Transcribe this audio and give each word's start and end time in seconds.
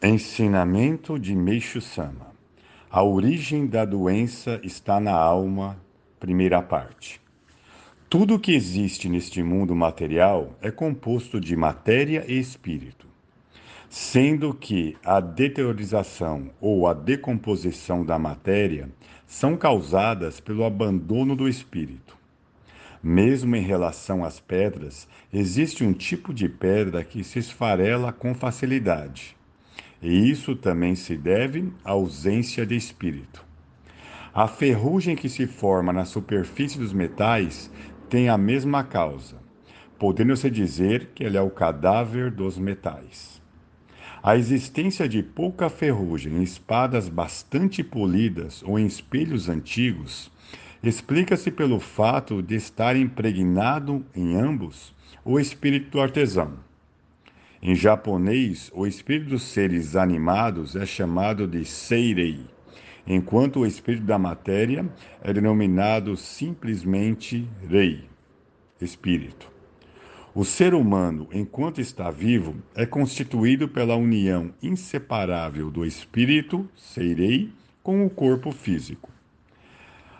Ensinamento 0.00 1.18
de 1.18 1.34
Meixo 1.34 1.80
Sama. 1.80 2.28
A 2.88 3.02
origem 3.02 3.66
da 3.66 3.84
doença 3.84 4.60
está 4.62 5.00
na 5.00 5.10
alma, 5.10 5.76
primeira 6.20 6.62
parte. 6.62 7.20
Tudo 8.08 8.38
que 8.38 8.54
existe 8.54 9.08
neste 9.08 9.42
mundo 9.42 9.74
material 9.74 10.56
é 10.62 10.70
composto 10.70 11.40
de 11.40 11.56
matéria 11.56 12.24
e 12.28 12.38
espírito, 12.38 13.08
sendo 13.88 14.54
que 14.54 14.96
a 15.04 15.18
deteriorização 15.18 16.48
ou 16.60 16.86
a 16.86 16.94
decomposição 16.94 18.04
da 18.04 18.20
matéria 18.20 18.88
são 19.26 19.56
causadas 19.56 20.38
pelo 20.38 20.64
abandono 20.64 21.34
do 21.34 21.48
espírito. 21.48 22.16
Mesmo 23.02 23.56
em 23.56 23.62
relação 23.62 24.24
às 24.24 24.38
pedras, 24.38 25.08
existe 25.32 25.82
um 25.82 25.92
tipo 25.92 26.32
de 26.32 26.48
pedra 26.48 27.02
que 27.02 27.24
se 27.24 27.40
esfarela 27.40 28.12
com 28.12 28.32
facilidade 28.32 29.36
e 30.02 30.30
isso 30.30 30.54
também 30.54 30.94
se 30.94 31.16
deve 31.16 31.72
à 31.84 31.92
ausência 31.92 32.64
de 32.64 32.76
espírito. 32.76 33.44
A 34.32 34.46
ferrugem 34.46 35.16
que 35.16 35.28
se 35.28 35.46
forma 35.46 35.92
na 35.92 36.04
superfície 36.04 36.78
dos 36.78 36.92
metais 36.92 37.70
tem 38.08 38.28
a 38.28 38.38
mesma 38.38 38.84
causa, 38.84 39.36
podendo-se 39.98 40.48
dizer 40.50 41.10
que 41.14 41.24
ele 41.24 41.36
é 41.36 41.40
o 41.40 41.50
cadáver 41.50 42.30
dos 42.30 42.58
metais. 42.58 43.42
A 44.22 44.36
existência 44.36 45.08
de 45.08 45.22
pouca 45.22 45.68
ferrugem 45.68 46.38
em 46.38 46.42
espadas 46.42 47.08
bastante 47.08 47.82
polidas 47.82 48.62
ou 48.62 48.78
em 48.78 48.86
espelhos 48.86 49.48
antigos 49.48 50.30
explica-se 50.82 51.50
pelo 51.50 51.80
fato 51.80 52.42
de 52.42 52.54
estar 52.54 52.96
impregnado 52.96 54.04
em 54.14 54.36
ambos 54.36 54.94
o 55.24 55.38
espírito 55.38 55.90
do 55.90 56.00
artesão. 56.00 56.67
Em 57.60 57.74
japonês, 57.74 58.70
o 58.72 58.86
espírito 58.86 59.30
dos 59.30 59.42
seres 59.42 59.96
animados 59.96 60.76
é 60.76 60.86
chamado 60.86 61.44
de 61.44 61.64
Seirei, 61.64 62.46
enquanto 63.04 63.60
o 63.60 63.66
espírito 63.66 64.04
da 64.04 64.16
matéria 64.16 64.88
é 65.20 65.32
denominado 65.32 66.16
simplesmente 66.16 67.48
Rei, 67.68 68.04
espírito. 68.80 69.50
O 70.32 70.44
ser 70.44 70.72
humano, 70.72 71.26
enquanto 71.32 71.80
está 71.80 72.12
vivo, 72.12 72.54
é 72.76 72.86
constituído 72.86 73.68
pela 73.68 73.96
união 73.96 74.54
inseparável 74.62 75.68
do 75.68 75.84
espírito, 75.84 76.68
Seirei, 76.76 77.50
com 77.82 78.06
o 78.06 78.10
corpo 78.10 78.52
físico. 78.52 79.10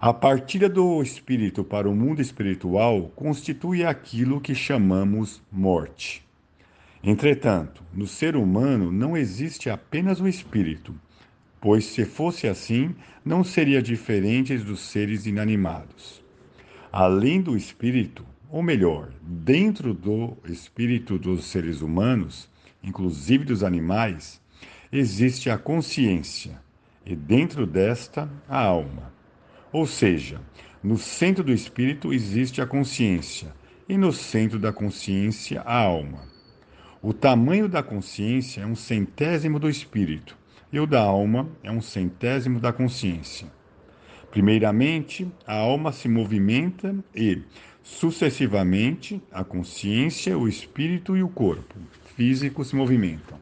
A 0.00 0.12
partida 0.12 0.68
do 0.68 1.00
espírito 1.00 1.62
para 1.62 1.88
o 1.88 1.94
mundo 1.94 2.20
espiritual 2.20 3.02
constitui 3.14 3.84
aquilo 3.84 4.40
que 4.40 4.54
chamamos 4.54 5.40
morte. 5.52 6.28
Entretanto, 7.02 7.82
no 7.94 8.06
ser 8.06 8.36
humano 8.36 8.92
não 8.92 9.16
existe 9.16 9.70
apenas 9.70 10.20
o 10.20 10.28
espírito, 10.28 10.94
pois 11.58 11.86
se 11.86 12.04
fosse 12.04 12.46
assim, 12.46 12.94
não 13.24 13.42
seria 13.42 13.80
diferente 13.80 14.56
dos 14.58 14.80
seres 14.80 15.24
inanimados. 15.24 16.22
Além 16.92 17.40
do 17.40 17.56
espírito, 17.56 18.24
ou 18.50 18.62
melhor, 18.62 19.12
dentro 19.22 19.94
do 19.94 20.36
espírito 20.44 21.18
dos 21.18 21.44
seres 21.44 21.80
humanos, 21.80 22.50
inclusive 22.82 23.44
dos 23.44 23.62
animais, 23.62 24.40
existe 24.92 25.48
a 25.48 25.56
consciência 25.56 26.60
e 27.06 27.16
dentro 27.16 27.66
desta 27.66 28.28
a 28.46 28.58
alma. 28.58 29.10
Ou 29.72 29.86
seja, 29.86 30.40
no 30.82 30.98
centro 30.98 31.42
do 31.44 31.52
espírito 31.52 32.12
existe 32.12 32.60
a 32.60 32.66
consciência 32.66 33.54
e 33.88 33.96
no 33.96 34.12
centro 34.12 34.58
da 34.58 34.72
consciência 34.72 35.62
a 35.62 35.78
alma. 35.78 36.29
O 37.02 37.14
tamanho 37.14 37.66
da 37.66 37.82
consciência 37.82 38.60
é 38.60 38.66
um 38.66 38.76
centésimo 38.76 39.58
do 39.58 39.70
espírito, 39.70 40.36
e 40.70 40.78
o 40.78 40.86
da 40.86 41.00
alma 41.00 41.48
é 41.62 41.72
um 41.72 41.80
centésimo 41.80 42.60
da 42.60 42.74
consciência. 42.74 43.50
Primeiramente, 44.30 45.26
a 45.46 45.54
alma 45.54 45.92
se 45.92 46.10
movimenta 46.10 46.94
e, 47.14 47.40
sucessivamente, 47.82 49.18
a 49.32 49.42
consciência, 49.42 50.36
o 50.36 50.46
espírito 50.46 51.16
e 51.16 51.22
o 51.22 51.28
corpo 51.30 51.74
físico 52.14 52.62
se 52.66 52.76
movimentam. 52.76 53.38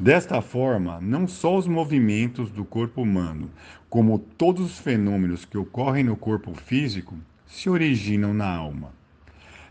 Desta 0.00 0.40
forma, 0.40 0.98
não 0.98 1.28
só 1.28 1.58
os 1.58 1.66
movimentos 1.66 2.50
do 2.50 2.64
corpo 2.64 3.02
humano, 3.02 3.50
como 3.90 4.18
todos 4.18 4.64
os 4.64 4.78
fenômenos 4.78 5.44
que 5.44 5.58
ocorrem 5.58 6.04
no 6.04 6.16
corpo 6.16 6.54
físico, 6.54 7.18
se 7.46 7.68
originam 7.68 8.32
na 8.32 8.48
alma. 8.48 8.94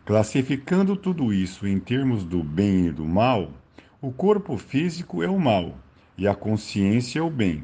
Classificando 0.05 0.95
tudo 0.95 1.33
isso 1.33 1.66
em 1.66 1.79
termos 1.79 2.23
do 2.23 2.43
bem 2.43 2.85
e 2.85 2.91
do 2.91 3.03
mal, 3.05 3.51
o 3.99 4.11
corpo 4.11 4.55
físico 4.55 5.23
é 5.23 5.27
o 5.27 5.39
mal 5.39 5.75
e 6.16 6.27
a 6.27 6.35
consciência 6.35 7.17
é 7.17 7.21
o 7.23 7.29
bem. 7.29 7.63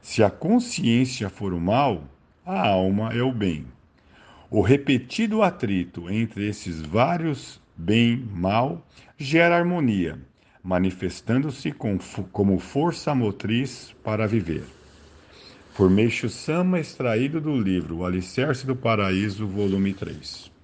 Se 0.00 0.22
a 0.22 0.30
consciência 0.30 1.28
for 1.28 1.52
o 1.52 1.60
mal, 1.60 2.04
a 2.46 2.68
alma 2.68 3.12
é 3.12 3.22
o 3.24 3.32
bem. 3.32 3.66
O 4.48 4.60
repetido 4.60 5.42
atrito 5.42 6.08
entre 6.08 6.48
esses 6.48 6.80
vários 6.80 7.60
bem-mal 7.76 8.86
gera 9.18 9.58
harmonia, 9.58 10.16
manifestando-se 10.62 11.72
como 12.30 12.58
força 12.60 13.12
motriz 13.16 13.92
para 14.04 14.28
viver. 14.28 14.62
Por 15.76 15.90
Meixo 15.90 16.28
Sama, 16.28 16.78
extraído 16.78 17.40
do 17.40 17.60
livro 17.60 17.96
O 17.96 18.04
Alicerce 18.04 18.64
do 18.64 18.76
Paraíso, 18.76 19.44
volume 19.44 19.92
3. 19.92 20.56